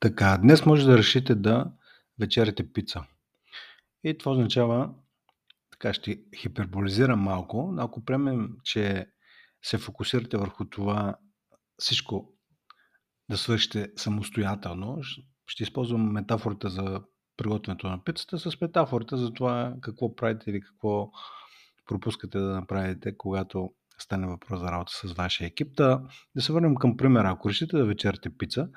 Така, 0.00 0.38
днес 0.42 0.66
може 0.66 0.86
да 0.86 0.98
решите 0.98 1.34
да 1.34 1.72
вечеряте 2.20 2.72
пица. 2.72 3.04
И 4.04 4.18
това 4.18 4.32
означава, 4.32 4.90
така 5.70 5.94
ще 5.94 6.20
хиперболизирам 6.36 7.20
малко, 7.20 7.70
но 7.72 7.82
ако 7.82 8.04
приемем, 8.04 8.50
че 8.64 9.06
се 9.62 9.78
фокусирате 9.78 10.36
върху 10.36 10.64
това 10.64 11.16
всичко 11.78 12.32
да 13.30 13.38
свършите 13.38 13.88
самостоятелно, 13.96 14.98
ще 15.46 15.62
използвам 15.62 16.12
метафората 16.12 16.70
за 16.70 17.00
приготвянето 17.36 17.88
на 17.88 18.04
пицата 18.04 18.38
с 18.38 18.60
метафората 18.60 19.16
за 19.16 19.32
това 19.32 19.74
какво 19.80 20.16
правите 20.16 20.50
или 20.50 20.60
какво 20.60 21.10
пропускате 21.86 22.38
да 22.38 22.54
направите, 22.54 23.16
когато 23.16 23.72
стане 23.98 24.26
въпрос 24.26 24.60
за 24.60 24.72
работа 24.72 24.92
с 24.92 25.12
вашия 25.12 25.46
екип. 25.46 25.76
Да, 25.76 26.02
да 26.36 26.42
се 26.42 26.52
върнем 26.52 26.74
към 26.74 26.96
примера. 26.96 27.30
Ако 27.30 27.48
решите 27.48 27.76
да 27.76 27.84
вечерите 27.84 28.30
пица 28.38 28.68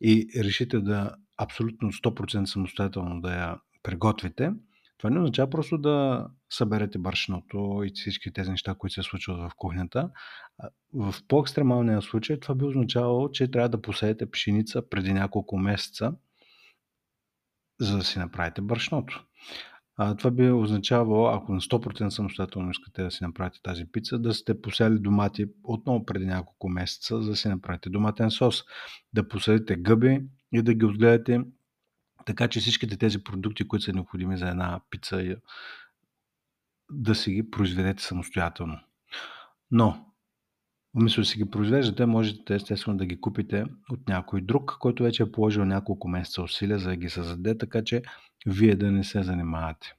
и 0.00 0.28
решите 0.36 0.80
да 0.80 1.14
абсолютно 1.36 1.92
100% 1.92 2.44
самостоятелно 2.44 3.20
да 3.20 3.34
я 3.34 3.56
приготвите, 3.82 4.52
това 4.98 5.10
не 5.10 5.20
означава 5.20 5.50
просто 5.50 5.78
да 5.78 6.26
съберете 6.50 6.98
баршното 6.98 7.82
и 7.84 7.92
всички 7.94 8.32
тези 8.32 8.50
неща, 8.50 8.74
които 8.74 8.94
се 8.94 9.02
случват 9.02 9.38
в 9.38 9.50
кухнята. 9.56 10.10
В 10.94 11.14
по-екстремалния 11.28 12.02
случай 12.02 12.40
това 12.40 12.54
би 12.54 12.64
означавало, 12.64 13.30
че 13.30 13.50
трябва 13.50 13.68
да 13.68 13.82
посеете 13.82 14.30
пшеница 14.30 14.88
преди 14.88 15.12
няколко 15.12 15.58
месеца, 15.58 16.12
за 17.80 17.96
да 17.96 18.04
си 18.04 18.18
направите 18.18 18.60
брашното. 18.60 19.24
А, 20.00 20.16
това 20.16 20.30
би 20.30 20.50
означавало, 20.50 21.26
ако 21.26 21.52
на 21.52 21.60
100% 21.60 22.08
самостоятелно 22.08 22.70
искате 22.70 23.02
да 23.02 23.10
си 23.10 23.24
направите 23.24 23.62
тази 23.62 23.84
пица, 23.92 24.18
да 24.18 24.34
сте 24.34 24.60
посели 24.60 24.98
домати 24.98 25.46
отново 25.62 26.06
преди 26.06 26.26
няколко 26.26 26.68
месеца, 26.68 27.22
за 27.22 27.30
да 27.30 27.36
си 27.36 27.48
направите 27.48 27.90
доматен 27.90 28.30
сос. 28.30 28.64
Да 29.12 29.28
посадите 29.28 29.76
гъби 29.76 30.20
и 30.52 30.62
да 30.62 30.74
ги 30.74 30.84
отгледате 30.84 31.40
така, 32.26 32.48
че 32.48 32.60
всичките 32.60 32.96
тези 32.96 33.24
продукти, 33.24 33.68
които 33.68 33.84
са 33.84 33.92
необходими 33.92 34.38
за 34.38 34.48
една 34.48 34.80
пица, 34.90 35.36
да 36.90 37.14
си 37.14 37.32
ги 37.32 37.50
произведете 37.50 38.02
самостоятелно. 38.02 38.80
Но, 39.70 40.07
вместо 40.98 41.20
да 41.20 41.24
си 41.24 41.38
ги 41.38 41.50
произвеждате, 41.50 42.06
можете 42.06 42.54
естествено 42.54 42.98
да 42.98 43.06
ги 43.06 43.20
купите 43.20 43.64
от 43.90 44.08
някой 44.08 44.40
друг, 44.40 44.76
който 44.80 45.02
вече 45.02 45.22
е 45.22 45.32
положил 45.32 45.64
няколко 45.64 46.08
месеца 46.08 46.42
усилия 46.42 46.78
за 46.78 46.88
да 46.88 46.96
ги 46.96 47.08
създаде, 47.08 47.58
така 47.58 47.84
че 47.84 48.02
вие 48.46 48.76
да 48.76 48.92
не 48.92 49.04
се 49.04 49.22
занимавате. 49.22 49.94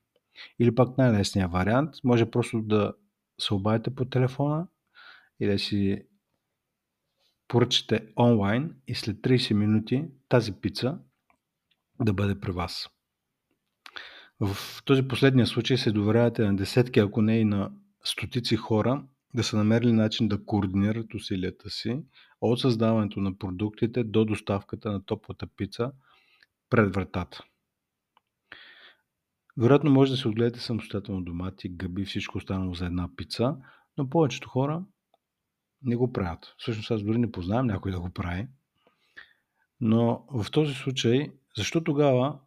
Или 0.60 0.76
пак 0.76 0.98
най-лесният 0.98 1.52
вариант, 1.52 1.96
може 2.04 2.32
просто 2.32 2.62
да 2.62 2.94
се 3.40 3.54
обадите 3.54 3.96
по 3.96 4.06
телефона 4.06 4.68
и 5.40 5.48
да 5.48 5.60
си 5.60 6.04
поръчате 7.48 8.08
онлайн 8.18 8.76
и 8.88 8.96
след 8.96 9.18
30 9.18 9.54
минути 9.54 10.06
тази 10.30 10.52
пица 10.52 10.98
да 12.02 12.14
бъде 12.14 12.40
при 12.40 12.52
вас. 12.52 12.90
В 14.40 14.84
този 14.86 15.08
последния 15.08 15.48
случай 15.48 15.78
се 15.78 15.92
доверявате 15.92 16.46
на 16.46 16.56
десетки, 16.56 17.00
ако 17.00 17.22
не 17.22 17.40
и 17.40 17.46
на 17.46 17.72
стотици 18.04 18.56
хора, 18.56 19.04
да 19.34 19.44
са 19.44 19.58
намерили 19.58 19.92
начин 19.92 20.28
да 20.28 20.46
координират 20.46 21.14
усилията 21.14 21.70
си 21.70 22.02
от 22.42 22.60
създаването 22.60 23.20
на 23.20 23.38
продуктите 23.38 24.04
до 24.04 24.26
доставката 24.26 24.92
на 24.92 25.06
топлата 25.06 25.48
пица 25.48 25.92
пред 26.70 26.96
вратата. 26.96 27.44
Вероятно 29.58 29.92
може 29.92 30.12
да 30.12 30.18
се 30.18 30.28
отгледате 30.28 30.60
самостоятелно 30.60 31.22
домати, 31.22 31.70
гъби, 31.70 32.06
всичко 32.06 32.38
останало 32.38 32.74
за 32.74 32.86
една 32.86 33.10
пица, 33.16 33.58
но 33.98 34.10
повечето 34.10 34.50
хора 34.50 34.84
не 35.82 35.96
го 35.96 36.14
правят. 36.14 36.56
Всъщност 36.58 36.92
аз 36.92 37.04
дори 37.04 37.18
не 37.18 37.32
познавам 37.32 37.68
някой 37.68 37.92
да 37.92 38.00
го 38.00 38.10
прави. 38.10 38.48
Но 39.82 40.26
в 40.32 40.52
този 40.52 40.74
случай, 40.74 41.32
защо 41.58 41.84
тогава 41.84 42.40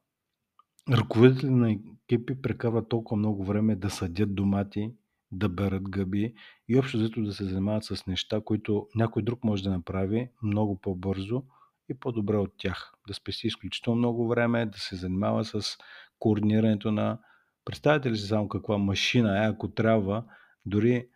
ръководители 0.90 1.50
на 1.50 1.72
екипи 1.72 2.42
прекарват 2.42 2.88
толкова 2.88 3.16
много 3.16 3.44
време 3.44 3.76
да 3.76 3.90
съдят 3.90 4.34
домати, 4.34 4.92
да 5.32 5.48
берат 5.48 5.88
гъби 5.88 6.34
и 6.68 6.78
общо 6.78 6.98
взето 6.98 7.22
да 7.22 7.32
се 7.32 7.44
занимават 7.44 7.84
с 7.84 8.06
неща, 8.06 8.40
които 8.44 8.88
някой 8.94 9.22
друг 9.22 9.44
може 9.44 9.62
да 9.62 9.70
направи 9.70 10.28
много 10.42 10.80
по-бързо 10.80 11.42
и 11.88 11.94
по-добре 11.94 12.36
от 12.36 12.52
тях. 12.58 12.92
Да 13.08 13.14
спести 13.14 13.46
изключително 13.46 13.98
много 13.98 14.28
време, 14.28 14.66
да 14.66 14.78
се 14.78 14.96
занимава 14.96 15.44
с 15.44 15.78
координирането 16.18 16.92
на... 16.92 17.18
Представете 17.64 18.10
ли 18.10 18.16
си 18.16 18.26
само 18.26 18.48
каква 18.48 18.78
машина 18.78 19.44
е, 19.44 19.48
ако 19.48 19.70
трябва 19.70 20.24
дори 20.66 21.08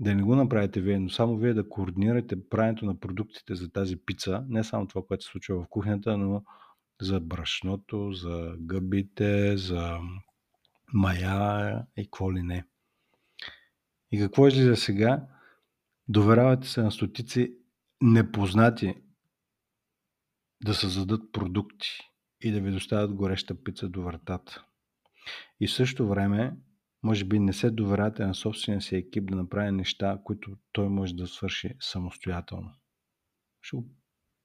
да 0.00 0.14
не 0.14 0.22
го 0.22 0.36
направите 0.36 0.80
вие, 0.80 0.98
но 0.98 1.10
само 1.10 1.36
вие 1.36 1.54
да 1.54 1.68
координирате 1.68 2.48
правенето 2.48 2.86
на 2.86 3.00
продуктите 3.00 3.54
за 3.54 3.72
тази 3.72 3.96
пица, 3.96 4.44
не 4.48 4.64
само 4.64 4.86
това, 4.86 5.02
което 5.08 5.24
се 5.24 5.30
случва 5.30 5.62
в 5.62 5.68
кухнята, 5.68 6.18
но 6.18 6.42
за 7.00 7.20
брашното, 7.20 8.12
за 8.12 8.54
гъбите, 8.58 9.56
за 9.56 9.98
мая 10.92 11.86
и 11.96 12.04
какво 12.04 12.32
ли 12.32 12.42
не. 12.42 12.64
И 14.12 14.18
какво 14.18 14.48
излиза 14.48 14.76
сега? 14.76 15.26
Доверявате 16.08 16.68
се 16.68 16.82
на 16.82 16.92
стотици 16.92 17.56
непознати 18.02 18.94
да 20.64 20.74
създадат 20.74 21.32
продукти 21.32 21.88
и 22.40 22.50
да 22.50 22.60
ви 22.60 22.70
доставят 22.70 23.14
гореща 23.14 23.62
пица 23.64 23.88
до 23.88 24.02
вратата. 24.02 24.64
И 25.60 25.66
в 25.66 25.72
същото 25.72 26.08
време, 26.08 26.56
може 27.02 27.24
би 27.24 27.38
не 27.38 27.52
се 27.52 27.70
доверяте 27.70 28.26
на 28.26 28.34
собствения 28.34 28.80
си 28.80 28.96
екип 28.96 29.30
да 29.30 29.36
направи 29.36 29.72
неща, 29.72 30.18
които 30.24 30.56
той 30.72 30.88
може 30.88 31.14
да 31.14 31.26
свърши 31.26 31.74
самостоятелно. 31.80 32.70
Ще 33.62 33.76
го 33.76 33.90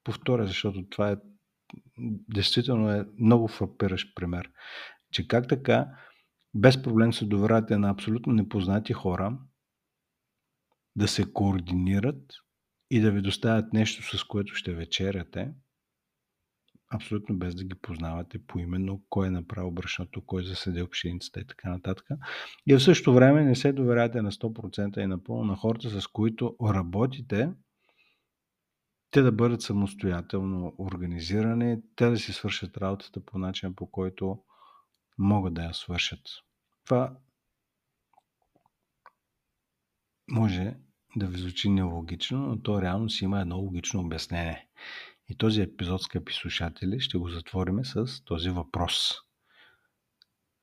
повторя, 0.03 0.47
защото 0.47 0.89
това 0.89 1.11
е 1.11 1.17
действително 2.29 2.91
е 2.91 3.05
много 3.19 3.47
фрапиращ 3.47 4.15
пример. 4.15 4.51
Че 5.11 5.27
как 5.27 5.47
така 5.47 5.87
без 6.53 6.81
проблем 6.81 7.13
се 7.13 7.25
доверяте 7.25 7.77
на 7.77 7.89
абсолютно 7.89 8.33
непознати 8.33 8.93
хора 8.93 9.39
да 10.95 11.07
се 11.07 11.33
координират 11.33 12.33
и 12.91 12.99
да 12.99 13.11
ви 13.11 13.21
доставят 13.21 13.73
нещо, 13.73 14.17
с 14.17 14.23
което 14.23 14.55
ще 14.55 14.73
вечеряте– 14.73 15.53
абсолютно 16.89 17.37
без 17.37 17.55
да 17.55 17.63
ги 17.63 17.75
познавате 17.75 18.45
поименно, 18.47 19.03
кой 19.09 19.27
е 19.27 19.31
направил 19.31 19.71
брашното, 19.71 20.25
кой 20.25 20.41
е 20.41 20.45
заседил 20.45 20.87
пшеницата 20.87 21.39
и 21.39 21.47
така 21.47 21.69
нататък. 21.69 22.07
И 22.67 22.75
в 22.75 22.83
същото 22.83 23.13
време 23.13 23.43
не 23.43 23.55
се 23.55 23.73
доверяте 23.73 24.21
на 24.21 24.31
100% 24.31 24.99
и 24.99 25.05
напълно 25.05 25.43
на 25.43 25.55
хората, 25.55 26.01
с 26.01 26.07
които 26.07 26.55
работите, 26.63 27.53
те 29.11 29.21
да 29.21 29.31
бъдат 29.31 29.61
самостоятелно 29.61 30.75
организирани, 30.79 31.77
те 31.95 32.09
да 32.09 32.17
си 32.17 32.33
свършат 32.33 32.77
работата 32.77 33.25
по 33.25 33.37
начин, 33.37 33.75
по 33.75 33.91
който 33.91 34.39
могат 35.17 35.53
да 35.53 35.63
я 35.63 35.73
свършат. 35.73 36.21
Това 36.85 37.17
може 40.31 40.75
да 41.15 41.27
ви 41.27 41.37
звучи 41.37 41.69
нелогично, 41.69 42.39
но 42.39 42.61
то 42.61 42.81
реално 42.81 43.09
си 43.09 43.23
има 43.23 43.41
едно 43.41 43.57
логично 43.57 43.99
обяснение. 43.99 44.67
И 45.27 45.37
този 45.37 45.61
епизод, 45.61 46.01
скъпи 46.01 46.33
слушатели, 46.33 46.99
ще 46.99 47.17
го 47.17 47.29
затвориме 47.29 47.85
с 47.85 48.23
този 48.23 48.49
въпрос. 48.49 49.13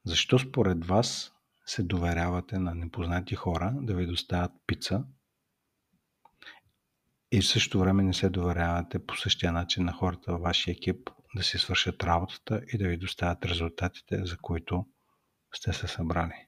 Защо 0.04 0.38
според 0.38 0.84
вас 0.84 1.32
се 1.66 1.82
доверявате 1.82 2.58
на 2.58 2.74
непознати 2.74 3.34
хора 3.34 3.74
да 3.80 3.94
ви 3.94 4.06
доставят 4.06 4.52
пица 4.66 5.04
и 7.32 7.40
в 7.40 7.46
същото 7.46 7.80
време 7.80 8.02
не 8.02 8.14
се 8.14 8.28
доверявате 8.28 9.06
по 9.06 9.16
същия 9.16 9.52
начин 9.52 9.84
на 9.84 9.92
хората 9.92 10.32
във 10.32 10.40
вашия 10.40 10.72
екип 10.72 11.10
да 11.36 11.42
си 11.42 11.58
свършат 11.58 12.04
работата 12.04 12.60
и 12.72 12.78
да 12.78 12.88
ви 12.88 12.96
доставят 12.96 13.44
резултатите, 13.44 14.24
за 14.24 14.36
които 14.36 14.86
сте 15.54 15.72
се 15.72 15.86
събрали. 15.86 16.46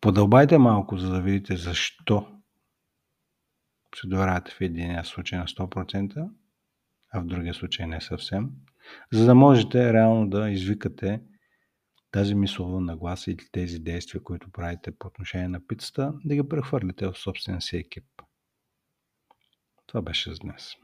Подълбайте 0.00 0.58
малко, 0.58 0.96
за 0.96 1.10
да 1.10 1.22
видите 1.22 1.56
защо 1.56 2.40
се 3.96 4.06
доверявате 4.06 4.52
в 4.52 4.60
единия 4.60 5.04
случай 5.04 5.38
на 5.38 5.46
100%, 5.46 6.30
а 7.12 7.20
в 7.20 7.26
другия 7.26 7.54
случай 7.54 7.86
не 7.86 8.00
съвсем, 8.00 8.50
за 9.12 9.26
да 9.26 9.34
можете 9.34 9.92
реално 9.92 10.30
да 10.30 10.50
извикате 10.50 11.22
тази 12.10 12.34
мислова 12.34 12.80
нагласа 12.80 13.30
или 13.30 13.48
тези 13.52 13.78
действия, 13.78 14.22
които 14.22 14.52
правите 14.52 14.92
по 14.98 15.06
отношение 15.06 15.48
на 15.48 15.66
пицата, 15.66 16.12
да 16.24 16.34
ги 16.34 16.48
прехвърлите 16.48 17.06
в 17.06 17.18
собствения 17.18 17.60
си 17.60 17.76
екип. 17.76 18.04
Това 19.86 20.02
беше 20.02 20.32
за 20.32 20.38
днес. 20.38 20.74